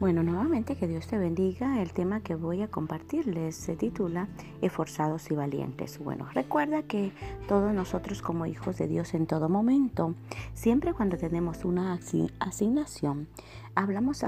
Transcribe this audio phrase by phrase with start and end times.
[0.00, 1.82] Bueno, nuevamente que Dios te bendiga.
[1.82, 4.28] El tema que voy a compartirles se titula
[4.62, 5.98] Esforzados y Valientes.
[5.98, 7.10] Bueno, recuerda que
[7.48, 10.14] todos nosotros como hijos de Dios en todo momento,
[10.54, 11.98] siempre cuando tenemos una
[12.38, 13.26] asignación,
[13.74, 14.24] hablamos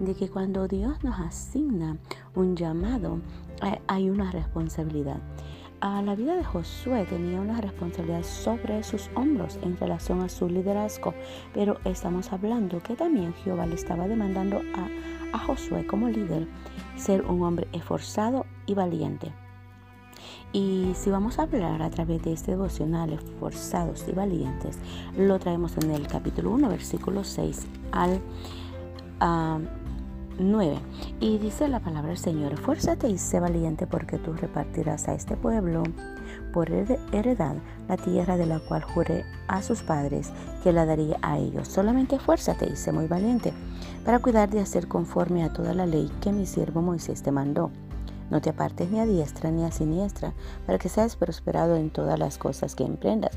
[0.00, 1.96] de que cuando Dios nos asigna
[2.34, 3.20] un llamado,
[3.62, 5.20] eh, hay una responsabilidad
[5.84, 10.48] a la vida de Josué tenía una responsabilidad sobre sus hombros en relación a su
[10.48, 11.12] liderazgo,
[11.52, 14.88] pero estamos hablando que también Jehová le estaba demandando a,
[15.46, 16.46] Josué como líder
[16.96, 19.32] ser un hombre esforzado y valiente.
[20.52, 24.78] Y si vamos a hablar a través de este devocional, esforzados y valientes,
[25.18, 28.22] lo traemos en el capítulo 1, versículo 6 al
[29.20, 29.83] uh,
[30.38, 30.78] 9.
[31.20, 35.36] Y dice la palabra del Señor, esfuérzate y sé valiente porque tú repartirás a este
[35.36, 35.84] pueblo
[36.52, 37.56] por heredad
[37.88, 41.68] la tierra de la cual juré a sus padres que la daría a ellos.
[41.68, 43.52] Solamente esfuérzate y sé muy valiente
[44.04, 47.70] para cuidar de hacer conforme a toda la ley que mi siervo Moisés te mandó.
[48.30, 50.32] No te apartes ni a diestra ni a siniestra,
[50.66, 53.32] para que seas prosperado en todas las cosas que emprendas.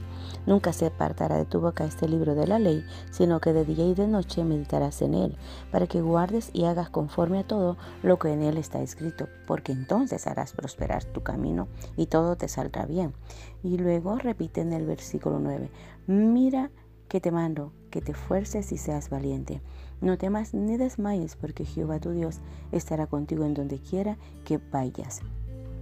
[0.47, 3.85] Nunca se apartará de tu boca este libro de la ley, sino que de día
[3.85, 5.35] y de noche meditarás en él,
[5.71, 9.73] para que guardes y hagas conforme a todo lo que en él está escrito, porque
[9.73, 11.67] entonces harás prosperar tu camino
[11.97, 13.13] y todo te saldrá bien.
[13.61, 15.69] Y luego repite en el versículo 9,
[16.07, 16.71] mira
[17.09, 19.61] que te mando, que te fuerces y seas valiente.
[19.99, 22.39] No temas ni desmayes, porque Jehová tu Dios
[22.71, 25.21] estará contigo en donde quiera que vayas.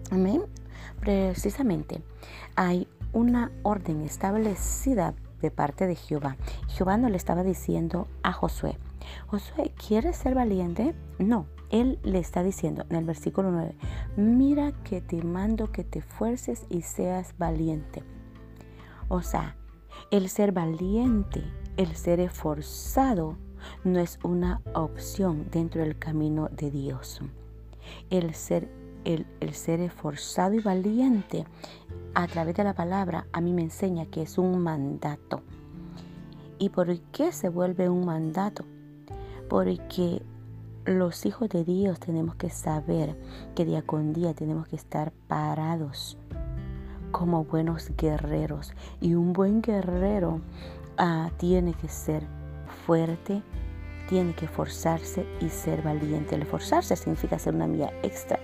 [0.10, 0.44] Amén.
[1.00, 2.02] Precisamente
[2.56, 6.38] hay una orden establecida de parte de Jehová.
[6.68, 8.78] Jehová no le estaba diciendo a Josué,
[9.28, 10.96] Josué, ¿quieres ser valiente?
[11.20, 13.76] No, él le está diciendo en el versículo 9,
[14.18, 18.04] mira que te mando que te fuerces y seas valiente.
[19.08, 19.56] O sea,
[20.12, 21.44] el ser valiente,
[21.78, 23.38] el ser esforzado,
[23.84, 27.22] no es una opción dentro del camino de Dios.
[28.10, 28.70] El ser,
[29.06, 31.46] el, ser esforzado y valiente
[32.14, 35.42] a través de la palabra a mí me enseña que es un mandato.
[36.58, 38.66] ¿Y por qué se vuelve un mandato?
[39.50, 40.22] Porque
[40.86, 43.16] los hijos de Dios tenemos que saber
[43.56, 46.18] que día con día tenemos que estar parados
[47.12, 48.74] como buenos guerreros.
[49.02, 50.42] Y un buen guerrero
[50.98, 52.24] ah, tiene que ser
[52.86, 53.42] fuerte,
[54.08, 56.36] tiene que forzarse y ser valiente.
[56.36, 58.40] El forzarse significa hacer una mía extra.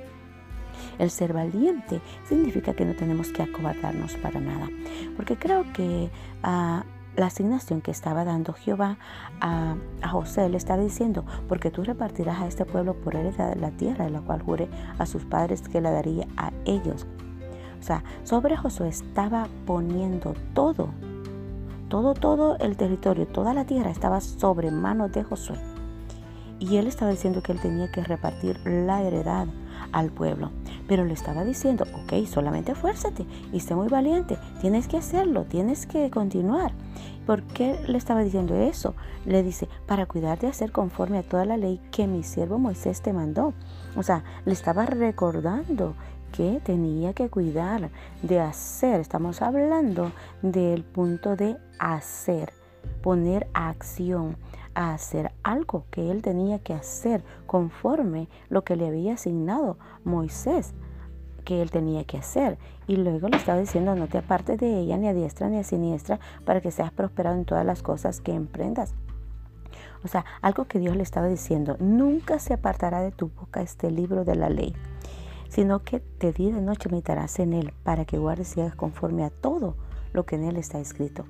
[1.01, 4.69] El ser valiente significa que no tenemos que acobardarnos para nada.
[5.17, 6.11] Porque creo que
[6.43, 6.85] ah,
[7.15, 8.99] la asignación que estaba dando Jehová
[9.39, 9.75] a,
[10.09, 14.11] José le estaba diciendo, porque tú repartirás a este pueblo por heredad la tierra de
[14.11, 14.69] la cual juré
[14.99, 17.07] a sus padres que la daría a ellos.
[17.79, 20.89] O sea, sobre Josué estaba poniendo todo
[21.89, 25.57] todo, todo el territorio, toda la tierra estaba sobre manos de Josué.
[26.57, 29.47] Y él estaba diciendo que él tenía que repartir la heredad
[29.91, 30.51] al pueblo.
[30.87, 34.37] Pero le estaba diciendo, ok, solamente fuérzate y sé muy valiente.
[34.59, 36.73] Tienes que hacerlo, tienes que continuar.
[37.25, 38.95] ¿Por qué le estaba diciendo eso?
[39.25, 43.01] Le dice, para cuidar de hacer conforme a toda la ley que mi siervo Moisés
[43.01, 43.53] te mandó.
[43.95, 45.93] O sea, le estaba recordando
[46.31, 47.89] que tenía que cuidar
[48.21, 48.99] de hacer.
[48.99, 52.53] Estamos hablando del punto de hacer,
[53.01, 54.37] poner acción,
[54.73, 60.73] a hacer algo que él tenía que hacer conforme lo que le había asignado Moisés
[61.43, 62.57] que él tenía que hacer.
[62.87, 65.63] Y luego le estaba diciendo, no te apartes de ella ni a diestra ni a
[65.63, 68.93] siniestra para que seas prosperado en todas las cosas que emprendas.
[70.03, 73.91] O sea, algo que Dios le estaba diciendo, nunca se apartará de tu boca este
[73.91, 74.75] libro de la ley
[75.51, 78.75] sino que de día y de noche meditarás en él para que guardes y hagas
[78.75, 79.75] conforme a todo
[80.13, 81.25] lo que en él está escrito.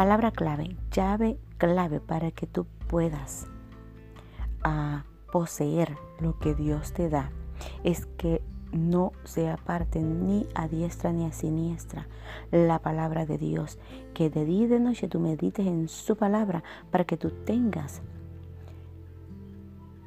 [0.00, 3.46] Palabra clave, llave clave para que tú puedas
[4.64, 7.30] ah, poseer lo que Dios te da,
[7.84, 8.40] es que
[8.72, 12.08] no se aparte ni a diestra ni a siniestra
[12.50, 13.78] la palabra de Dios,
[14.14, 18.00] que de día y de noche tú medites en su palabra para que tú tengas,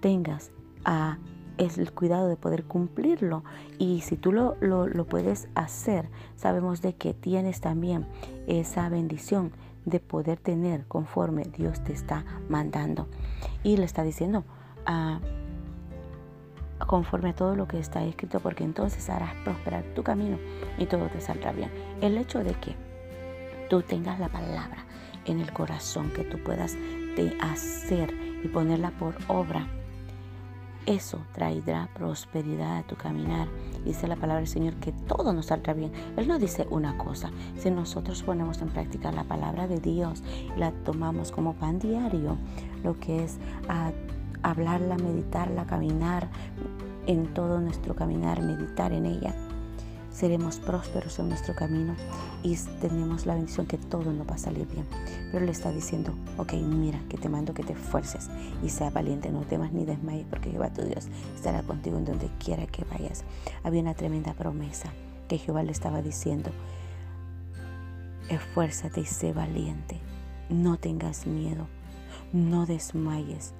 [0.01, 0.49] tengas
[0.85, 1.19] a
[1.59, 3.43] es el cuidado de poder cumplirlo.
[3.77, 8.07] Y si tú lo, lo, puedes hacer, sabemos de que tienes también
[8.47, 9.51] esa bendición
[9.85, 13.07] de poder tener conforme Dios te está mandando.
[13.63, 14.43] Y le está diciendo,
[14.85, 15.19] ah,
[16.87, 20.37] conforme a todo lo que está escrito, porque entonces harás prosperar tu camino
[20.77, 21.71] y todo te saldrá bien.
[22.01, 22.75] El hecho de que
[23.69, 24.85] tú tengas la palabra
[25.25, 28.13] en el corazón, que tú puedas de hacer
[28.43, 29.67] y ponerla por obra,
[30.85, 33.47] eso traerá prosperidad a tu caminar.
[33.85, 35.91] Dice la palabra del Señor que todo nos saldrá bien.
[36.17, 37.31] Él no dice una cosa.
[37.57, 40.23] Si nosotros ponemos en práctica la palabra de Dios
[40.55, 42.37] y la tomamos como pan diario,
[42.83, 43.37] lo que es
[44.41, 46.29] hablarla, meditarla, caminar
[47.07, 49.35] en todo nuestro caminar, meditar en ella
[50.13, 51.95] seremos prósperos en nuestro camino
[52.43, 54.85] y tenemos la bendición que todo nos va a salir bien.
[55.31, 58.29] Pero le está diciendo, ok, mira, que te mando que te esfuerces
[58.63, 62.29] y sea valiente, no temas ni desmayes, porque Jehová tu Dios estará contigo en donde
[62.37, 63.23] quiera que vayas.
[63.63, 64.93] Había una tremenda promesa
[65.27, 66.51] que Jehová le estaba diciendo,
[68.29, 69.99] esfuérzate y sé valiente,
[70.49, 71.67] no tengas miedo,
[72.31, 73.53] no desmayes,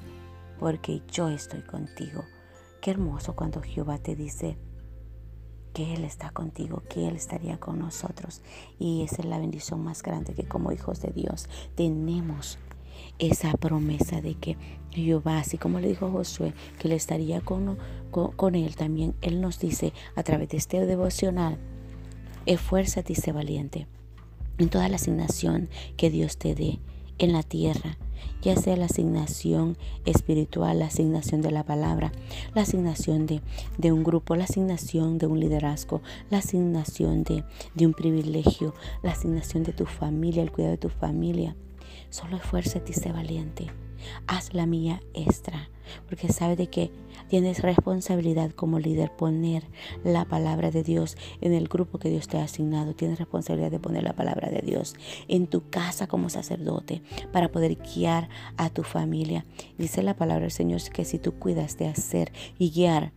[0.59, 2.23] porque yo estoy contigo.
[2.79, 4.57] Qué hermoso cuando Jehová te dice,
[5.73, 8.41] que Él está contigo, que Él estaría con nosotros.
[8.79, 12.59] Y esa es la bendición más grande que como hijos de Dios tenemos
[13.19, 14.57] esa promesa de que
[14.91, 17.77] Jehová, así como le dijo Josué, que Él estaría con,
[18.11, 21.57] con, Él, también Él nos dice a través de este devocional,
[22.45, 23.87] esfuérzate y sé valiente
[24.57, 26.79] en toda la asignación que Dios te dé
[27.17, 27.97] en la tierra,
[28.41, 32.11] ya sea la asignación espiritual, la asignación de la palabra,
[32.53, 33.41] la asignación de,
[33.77, 37.43] de un grupo, la asignación de un liderazgo, la asignación de,
[37.75, 41.55] de un privilegio, la asignación de tu familia, el cuidado de tu familia.
[42.09, 43.67] Solo esfuérzate y sé valiente.
[44.27, 45.69] Haz la mía extra
[46.07, 46.91] porque sabe de que
[47.27, 49.63] tienes responsabilidad como líder poner
[50.03, 52.93] la palabra de Dios en el grupo que Dios te ha asignado.
[52.93, 54.95] Tienes responsabilidad de poner la palabra de Dios
[55.27, 57.01] en tu casa como sacerdote
[57.31, 59.45] para poder guiar a tu familia.
[59.77, 63.11] Dice la palabra del Señor que si tú cuidas de hacer y guiar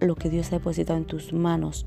[0.00, 1.86] lo que Dios ha depositado en tus manos,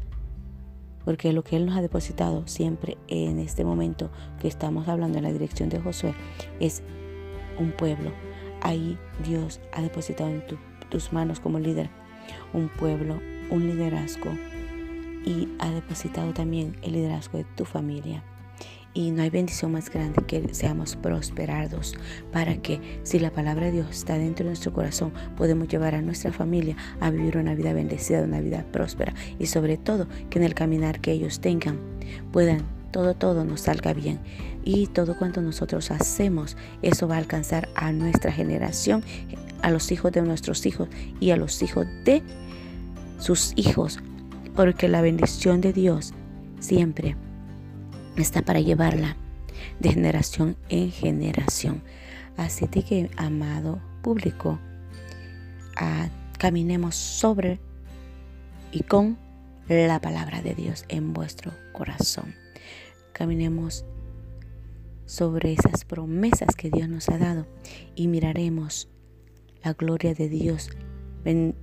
[1.06, 5.24] porque lo que Él nos ha depositado siempre en este momento que estamos hablando en
[5.24, 6.14] la dirección de Josué
[6.60, 6.84] es
[7.62, 8.12] un pueblo.
[8.62, 10.44] Ahí Dios ha depositado en
[10.90, 11.90] tus manos como líder.
[12.54, 13.20] Un pueblo,
[13.50, 14.32] un liderazgo.
[15.26, 18.24] Y ha depositado también el liderazgo de tu familia.
[18.94, 21.96] Y no hay bendición más grande que seamos prosperados
[22.34, 26.02] para que si la palabra de Dios está dentro de nuestro corazón, podemos llevar a
[26.02, 29.14] nuestra familia a vivir una vida bendecida, una vida próspera.
[29.40, 31.80] Y sobre todo que en el caminar que ellos tengan
[32.34, 34.20] puedan todo, todo nos salga bien.
[34.64, 39.04] Y todo cuanto nosotros hacemos, eso va a alcanzar a nuestra generación,
[39.62, 40.88] a los hijos de nuestros hijos
[41.20, 42.22] y a los hijos de
[43.20, 44.00] sus hijos.
[44.56, 46.14] Porque la bendición de Dios
[46.60, 47.16] siempre
[48.18, 49.16] está para llevarla
[49.80, 51.82] de generación en generación.
[52.38, 54.60] Así que, amado público,
[55.78, 57.60] ah, caminemos sobre
[58.72, 59.18] y con
[59.68, 62.41] la palabra de Dios en vuestro corazón
[63.12, 63.86] caminemos
[65.06, 67.46] sobre esas promesas que Dios nos ha dado
[67.96, 68.88] y miraremos
[69.64, 70.70] la gloria de Dios,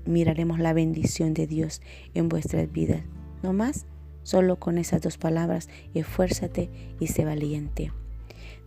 [0.05, 1.81] miraremos la bendición de Dios
[2.15, 3.03] en vuestras vidas.
[3.43, 3.87] No más,
[4.23, 7.93] solo con esas dos palabras, esfuérzate y sé valiente.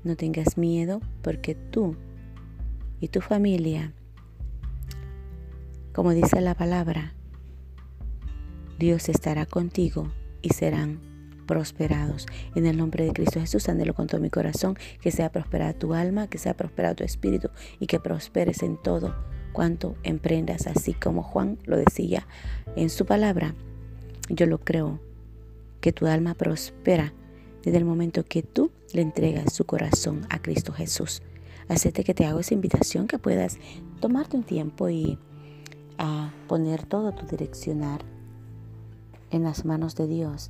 [0.04, 1.96] No tengas miedo porque tú
[3.00, 3.94] y tu familia,
[5.94, 7.14] como dice la palabra,
[8.80, 10.12] Dios estará contigo
[10.42, 11.11] y serán
[11.52, 12.28] prosperados.
[12.56, 15.94] En el nombre de Cristo Jesús, ándelo con todo mi corazón, que sea prosperada tu
[15.94, 19.14] alma, que sea prosperado tu espíritu y que prosperes en todo
[19.52, 22.26] cuanto emprendas, así como Juan lo decía
[22.78, 23.54] en su palabra.
[24.30, 25.02] Yo lo creo,
[25.82, 27.14] que tu alma prospera
[27.64, 31.22] desde el momento que tú le entregas su corazón a Cristo Jesús.
[31.68, 33.58] Así que te hago esa invitación que puedas
[34.00, 35.20] tomarte un tiempo y
[35.98, 38.06] a poner todo tu direccionar
[39.32, 40.50] en las manos de Dios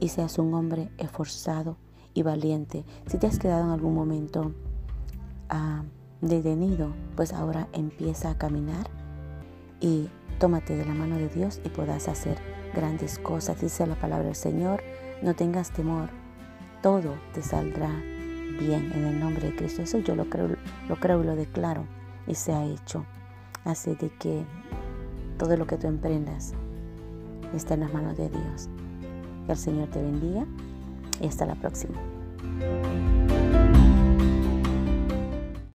[0.00, 1.76] y seas un hombre esforzado
[2.14, 2.84] y valiente.
[3.06, 4.52] Si te has quedado en algún momento
[5.48, 5.84] ah,
[6.20, 8.88] detenido, pues ahora empieza a caminar
[9.80, 12.38] y tómate de la mano de Dios y puedas hacer
[12.74, 13.60] grandes cosas.
[13.60, 14.82] Dice la palabra del Señor,
[15.22, 16.10] no tengas temor,
[16.82, 17.90] todo te saldrá
[18.58, 19.82] bien en el nombre de Cristo.
[19.82, 20.56] Eso yo lo creo,
[20.88, 21.84] lo creo y lo declaro
[22.26, 23.04] y se ha hecho.
[23.64, 24.44] Así de que
[25.38, 26.54] todo lo que tú emprendas
[27.54, 28.68] está en las manos de Dios.
[29.46, 30.44] Que el Señor te bendiga
[31.20, 31.94] y hasta la próxima.